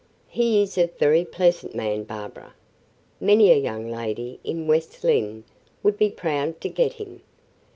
[0.29, 2.55] "He is a very pleasant man, Barbara.
[3.19, 5.43] Many a young lady in West Lynne
[5.83, 7.21] would be proud to get him."